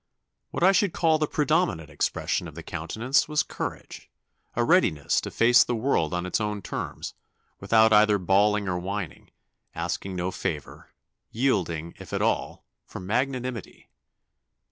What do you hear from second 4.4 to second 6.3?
a readiness to face the world on